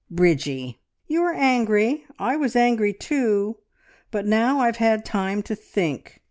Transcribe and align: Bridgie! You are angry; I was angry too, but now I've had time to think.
Bridgie! 0.09 0.79
You 1.05 1.21
are 1.25 1.33
angry; 1.35 2.05
I 2.17 2.35
was 2.35 2.55
angry 2.55 2.91
too, 2.91 3.57
but 4.09 4.25
now 4.25 4.57
I've 4.59 4.77
had 4.77 5.05
time 5.05 5.43
to 5.43 5.53
think. 5.53 6.19